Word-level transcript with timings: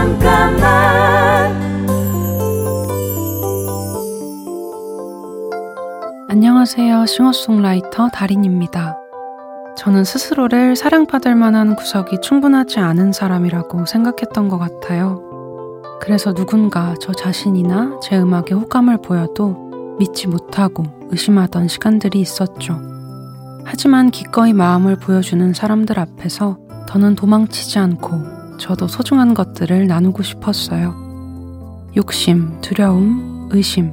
잠깐만 0.00 1.54
안녕하세요. 6.30 7.04
싱어송라이터 7.04 8.08
달인입니다. 8.08 8.96
저는 9.76 10.04
스스로를 10.04 10.74
사랑받을 10.74 11.34
만한 11.34 11.76
구석이 11.76 12.22
충분하지 12.22 12.78
않은 12.78 13.12
사람이라고 13.12 13.84
생각했던 13.84 14.48
것 14.48 14.56
같아요. 14.56 15.20
그래서 16.00 16.32
누군가 16.32 16.94
저 16.98 17.12
자신이나 17.12 18.00
제 18.02 18.18
음악에 18.18 18.54
호감을 18.54 19.02
보여도 19.02 19.96
믿지 19.98 20.28
못하고 20.28 20.84
의심하던 21.10 21.68
시간들이 21.68 22.20
있었죠. 22.20 22.80
하지만 23.66 24.10
기꺼이 24.10 24.54
마음을 24.54 24.96
보여주는 24.96 25.52
사람들 25.52 25.98
앞에서 25.98 26.56
더는 26.88 27.16
도망치지 27.16 27.78
않고 27.78 28.39
저도 28.60 28.86
소중한 28.86 29.34
것들을 29.34 29.86
나누고 29.86 30.22
싶었어요. 30.22 30.94
욕심, 31.96 32.60
두려움, 32.60 33.48
의심, 33.50 33.92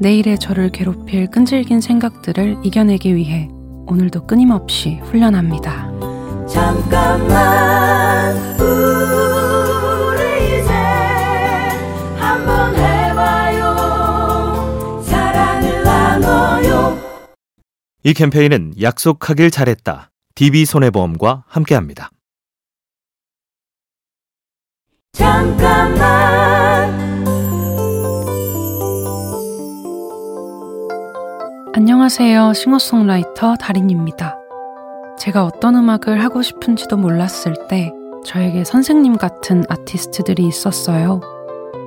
내일의 0.00 0.38
저를 0.38 0.70
괴롭힐 0.70 1.28
끈질긴 1.30 1.80
생각들을 1.80 2.58
이겨내기 2.62 3.16
위해 3.16 3.48
오늘도 3.86 4.26
끊임없이 4.26 5.00
훈련합니다. 5.04 5.90
잠깐만 6.46 8.36
우리 8.60 10.60
이제 10.60 10.72
한번 12.18 12.76
해봐요 12.76 13.72
사랑을 15.02 15.82
나눠요 15.82 16.98
이 18.04 18.12
캠페인은 18.12 18.74
약속하길 18.80 19.50
잘했다. 19.50 20.10
DB손해보험과 20.34 21.44
함께합니다. 21.48 22.10
잠깐만 25.16 26.94
안녕하세요. 31.74 32.52
싱어송라이터 32.52 33.56
달인입니다. 33.56 34.36
제가 35.18 35.46
어떤 35.46 35.76
음악을 35.76 36.22
하고 36.22 36.42
싶은지도 36.42 36.98
몰랐을 36.98 37.66
때 37.70 37.92
저에게 38.26 38.64
선생님 38.64 39.16
같은 39.16 39.64
아티스트들이 39.70 40.46
있었어요. 40.46 41.22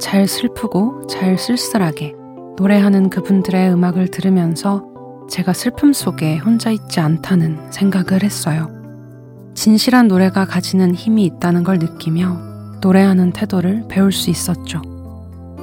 잘 0.00 0.26
슬프고 0.26 1.06
잘 1.06 1.38
쓸쓸하게 1.38 2.14
노래하는 2.58 3.08
그분들의 3.08 3.72
음악을 3.72 4.08
들으면서 4.08 4.82
제가 5.30 5.52
슬픔 5.52 5.92
속에 5.92 6.38
혼자 6.38 6.70
있지 6.70 6.98
않다는 6.98 7.70
생각을 7.70 8.24
했어요. 8.24 8.68
진실한 9.54 10.08
노래가 10.08 10.44
가지는 10.44 10.92
힘이 10.92 11.24
있다는 11.26 11.62
걸 11.62 11.78
느끼며 11.78 12.51
노래하는 12.82 13.32
태도를 13.32 13.84
배울 13.88 14.12
수 14.12 14.28
있었죠. 14.28 14.82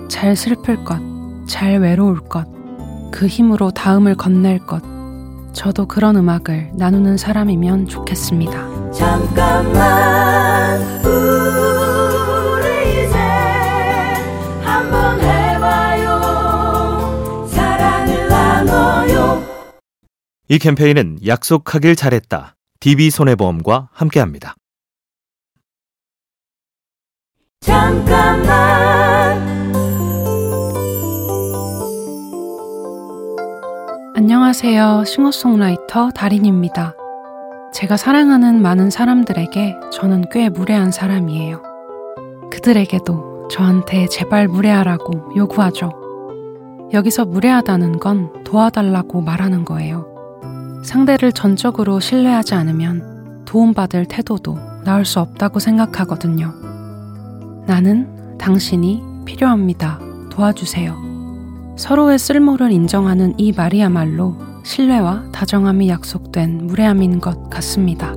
잘 0.09 0.36
슬플 0.36 0.84
것, 0.86 1.00
잘 1.48 1.80
외로울 1.80 2.20
것, 2.22 2.48
그 3.11 3.28
힘으로 3.28 3.70
다음을 3.72 4.16
건넬 4.16 4.59
것. 4.59 4.81
저도 5.53 5.86
그런 5.86 6.16
음악을 6.16 6.72
나누는 6.73 7.17
사람이면 7.17 7.88
좋겠습니다. 7.88 8.92
잠깐만 8.92 10.81
우리 11.06 13.06
이제 13.06 13.17
한번 14.64 15.20
해봐요 15.20 16.20
사랑을 17.48 18.28
나눠요 18.30 19.44
이 20.48 20.58
캠페인은 20.58 21.20
약속하길 21.26 21.95
잘했다. 21.95 22.56
DB손해보험과 22.80 23.89
함께합니다. 23.92 24.56
잠깐만 27.61 29.38
안녕하세요. 34.15 35.03
싱어송라이터 35.05 36.11
달인입니다. 36.11 36.95
제가 37.73 37.98
사랑하는 37.98 38.61
많은 38.61 38.89
사람들에게 38.89 39.75
저는 39.92 40.25
꽤 40.31 40.49
무례한 40.49 40.92
사람이에요. 40.92 41.61
그들에게도 42.49 43.49
저한테 43.52 44.08
제발 44.08 44.48
무례하라고 44.48 45.33
요구하죠. 45.36 45.92
여기서 46.93 47.25
무례하다는 47.25 47.99
건 47.99 48.43
도와달라고 48.45 49.21
말하는 49.21 49.65
거예요. 49.65 50.08
상대를 50.83 51.33
전적으로 51.33 51.99
신뢰하지 51.99 52.55
않으면 52.55 53.43
도움받을 53.45 54.05
태도도 54.05 54.58
나올 54.86 55.03
수 55.05 55.19
없다고 55.19 55.59
생각하거든요. 55.59 56.68
나는 57.69 58.37
당신이 58.39 59.03
필요합니다. 59.25 59.99
도와주세요. 60.31 61.75
서로의 61.77 62.17
쓸모를 62.17 62.71
인정하는 62.71 63.35
이 63.37 63.52
말이야말로 63.52 64.35
신뢰와 64.63 65.25
다정함이 65.31 65.87
약속된 65.87 66.65
무례함인 66.65 67.19
것 67.19 67.47
같습니다. 67.52 68.15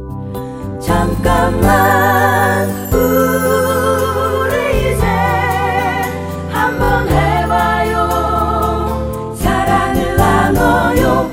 잠깐만 0.81 2.67
우리 2.95 4.95
이제 4.95 5.05
한번 6.49 7.07
해봐요 7.09 9.35
사랑을 9.37 10.17
나눠요 10.17 11.31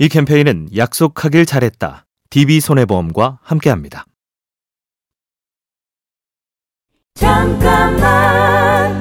이 0.00 0.08
캠페인은 0.08 0.70
약속하길 0.76 1.46
잘했다. 1.46 2.06
DB손해보험과 2.30 3.38
함께합니다. 3.40 4.04
잠깐만 7.14 8.92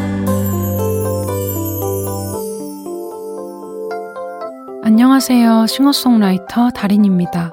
안녕하세요. 4.84 5.66
싱어송라이터 5.66 6.70
달인입니다. 6.70 7.52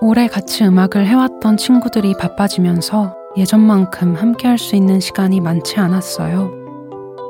오래 0.00 0.26
같이 0.26 0.64
음악을 0.64 1.06
해왔던 1.06 1.56
친구들이 1.56 2.14
바빠지면서 2.18 3.14
예전만큼 3.36 4.16
함께 4.16 4.48
할 4.48 4.58
수 4.58 4.74
있는 4.74 4.98
시간이 4.98 5.40
많지 5.40 5.78
않았어요. 5.78 6.50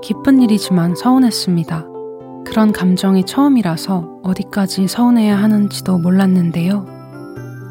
기쁜 0.03 0.41
일이지만 0.41 0.95
서운했습니다. 0.97 1.85
그런 2.47 2.73
감정이 2.73 3.25
처음이라서 3.27 4.21
어디까지 4.23 4.89
서운해야 4.89 5.37
하는지도 5.37 5.99
몰랐는데요. 5.99 6.87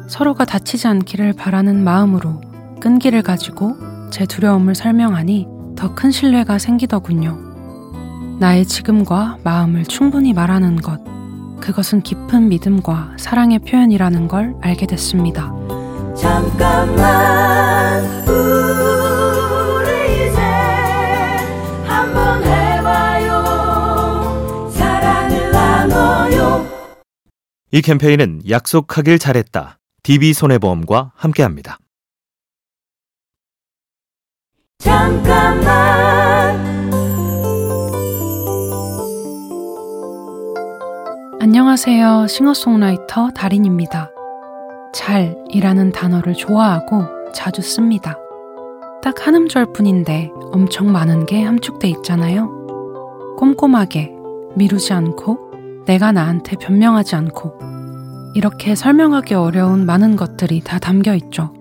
서로가 0.06 0.44
다치지 0.44 0.86
않기를 0.86 1.32
바라는 1.32 1.82
마음으로 1.82 2.40
끈기를 2.80 3.22
가지고 3.22 3.74
제 4.10 4.26
두려움을 4.26 4.74
설명하니 4.74 5.46
더 5.76 5.94
큰 5.94 6.10
신뢰가 6.10 6.58
생기더군요. 6.58 7.38
나의 8.40 8.66
지금과 8.66 9.38
마음을 9.44 9.84
충분히 9.84 10.32
말하는 10.32 10.76
것. 10.76 11.00
그것은 11.60 12.02
깊은 12.02 12.48
믿음과 12.48 13.14
사랑의 13.18 13.58
표현이라는 13.60 14.28
걸 14.28 14.54
알게 14.60 14.86
됐습니다. 14.86 15.52
잠깐만 16.16 18.04
우리 18.28 20.28
이제 20.28 20.40
한번 21.84 22.44
해봐요 22.44 23.44
사랑을 24.70 25.50
나눠요 25.50 26.66
이 27.72 27.82
캠페인은 27.82 28.42
약속하길 28.48 29.18
잘했다. 29.18 29.78
DB손해보험과 30.04 31.12
함께합니다. 31.16 31.78
잠깐만 34.88 36.56
안녕하세요. 41.42 42.26
싱어송라이터 42.26 43.28
달인입니다. 43.34 44.10
잘이라는 44.94 45.92
단어를 45.92 46.32
좋아하고 46.32 47.04
자주 47.34 47.60
씁니다. 47.60 48.16
딱 49.02 49.26
한 49.26 49.34
음절 49.34 49.74
뿐인데 49.74 50.30
엄청 50.52 50.90
많은 50.90 51.26
게 51.26 51.42
함축돼 51.42 51.86
있잖아요. 51.88 52.48
꼼꼼하게, 53.36 54.14
미루지 54.56 54.94
않고, 54.94 55.84
내가 55.84 56.12
나한테 56.12 56.56
변명하지 56.56 57.14
않고, 57.14 57.52
이렇게 58.34 58.74
설명하기 58.74 59.34
어려운 59.34 59.84
많은 59.84 60.16
것들이 60.16 60.62
다 60.62 60.78
담겨 60.78 61.14
있죠. 61.14 61.52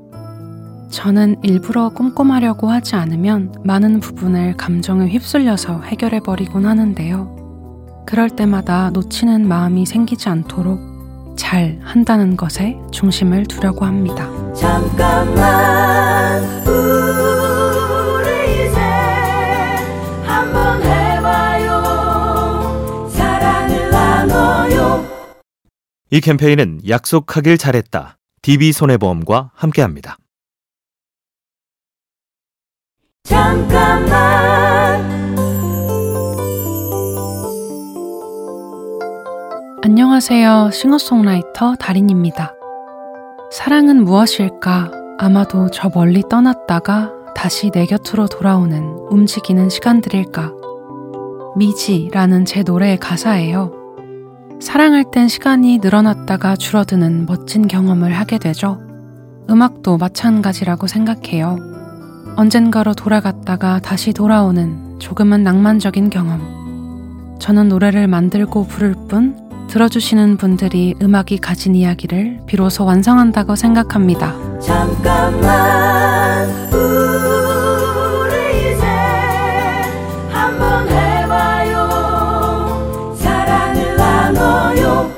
저는 0.90 1.36
일부러 1.44 1.90
꼼꼼하려고 1.90 2.70
하지 2.70 2.96
않으면 2.96 3.54
많은 3.64 4.00
부분을 4.00 4.56
감정에 4.58 5.08
휩쓸려서 5.10 5.82
해결해버리곤 5.82 6.66
하는데요. 6.66 8.04
그럴 8.06 8.30
때마다 8.30 8.90
놓치는 8.92 9.48
마음이 9.48 9.86
생기지 9.86 10.30
않도록 10.30 11.36
잘 11.38 11.80
한다는 11.84 12.38
것에 12.38 12.78
중심을 12.92 13.46
두려고 13.46 13.86
합니다. 13.86 14.30
잠깐만 14.54 16.42
우리 16.66 18.30
이제 18.66 18.80
한번 20.24 20.82
해봐요 20.82 21.84
사랑을 23.10 23.90
나눠요 23.92 25.06
이 26.10 26.22
캠페인은 26.22 26.80
약속하길 26.88 27.58
잘했다. 27.58 28.18
DB손해보험과 28.42 29.52
함께합니다. 29.54 30.18
잠깐만 33.28 35.06
안녕하세요. 39.84 40.70
싱어송라이터 40.72 41.76
달인입니다. 41.76 42.54
사랑은 43.52 44.06
무엇일까? 44.06 44.92
아마도 45.18 45.70
저 45.72 45.90
멀리 45.94 46.24
떠났다가 46.30 47.12
다시 47.36 47.70
내 47.70 47.86
곁으로 47.86 48.28
돌아오는 48.28 48.82
움직이는 49.10 49.68
시간들일까? 49.70 50.54
미지라는 51.58 52.46
제 52.46 52.64
노래의 52.64 52.98
가사예요. 52.98 53.74
사랑할 54.62 55.04
땐 55.12 55.28
시간이 55.28 55.80
늘어났다가 55.80 56.56
줄어드는 56.56 57.26
멋진 57.26 57.68
경험을 57.68 58.14
하게 58.14 58.38
되죠. 58.38 58.80
음악도 59.50 59.98
마찬가지라고 59.98 60.88
생각해요. 60.88 61.77
언젠가로 62.36 62.94
돌아갔다가 62.94 63.80
다시 63.80 64.14
돌아오는 64.14 65.00
조금은 65.00 65.44
낭만적인 65.44 66.10
경험. 66.10 67.38
저는 67.40 67.70
노래를 67.70 68.08
만들고 68.08 68.68
부를 68.68 68.96
뿐 69.08 69.36
들어주시는 69.68 70.38
분들이 70.38 70.96
음악이 71.02 71.38
가진 71.40 71.76
이야기를 71.76 72.42
비로소 72.48 72.86
완성한다고 72.86 73.56
생각합니다. 73.56 74.34
잠깐만 74.60 76.48
우리 76.74 78.72
이제 78.74 78.86
한번 80.32 80.88
해봐요 80.90 81.88
사랑을 83.20 83.98
나눠요 83.98 85.12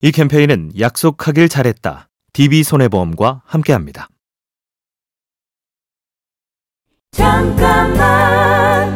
이 0.00 0.10
캠페인은 0.10 0.72
약속하길 0.78 1.48
잘했다. 1.48 2.08
DB손해보험과 2.32 3.42
함께합니다. 3.44 4.08
잠깐만 7.12 8.90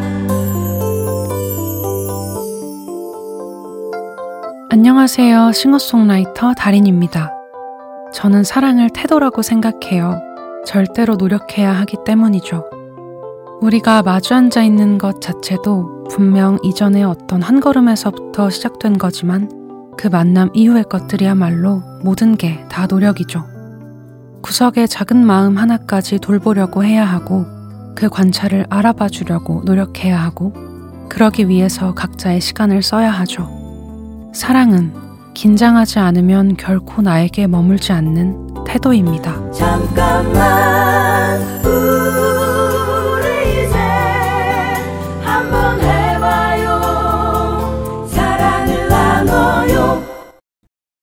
안녕하세요. 4.70 5.52
싱어송라이터 5.52 6.54
달인입니다. 6.54 7.30
저는 8.14 8.42
사랑을 8.42 8.88
태도라고 8.88 9.42
생각해요. 9.42 10.18
절대로 10.64 11.16
노력해야 11.16 11.72
하기 11.80 11.98
때문이죠. 12.06 12.64
우리가 13.60 14.02
마주 14.02 14.34
앉아 14.34 14.62
있는 14.62 14.96
것 14.96 15.20
자체도 15.20 16.04
분명 16.10 16.58
이전의 16.62 17.04
어떤 17.04 17.42
한 17.42 17.60
걸음에서부터 17.60 18.48
시작된 18.48 18.96
거지만 18.96 19.50
그 19.98 20.08
만남 20.08 20.48
이후의 20.54 20.84
것들이야말로 20.84 21.82
모든 22.02 22.36
게 22.36 22.64
다 22.70 22.86
노력이죠. 22.86 23.44
구석의 24.42 24.88
작은 24.88 25.24
마음 25.26 25.56
하나까지 25.58 26.18
돌보려고 26.18 26.82
해야 26.84 27.04
하고 27.04 27.46
그 27.96 28.10
관찰을 28.10 28.66
알아봐 28.68 29.08
주려고 29.08 29.62
노력해야 29.64 30.22
하고 30.22 30.52
그러기 31.08 31.48
위해서 31.48 31.94
각자의 31.94 32.40
시간을 32.42 32.82
써야 32.82 33.10
하죠. 33.10 33.48
사랑은 34.34 34.92
긴장하지 35.34 35.98
않으면 35.98 36.56
결코 36.56 37.02
나에게 37.02 37.46
머물지 37.46 37.92
않는 37.92 38.64
태도입니다. 38.66 39.50
잠깐만 39.50 41.40
우리 41.64 43.64
이제 43.64 43.76
한번 45.22 45.80
해봐요 45.80 46.80
사랑을 48.08 48.88
나눠요 48.88 50.02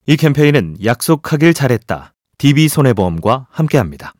이 0.06 0.16
캠페인은 0.16 0.76
약속하길 0.84 1.54
잘했다. 1.54 2.12
DB손해보험과 2.38 3.46
함께합니다. 3.50 4.12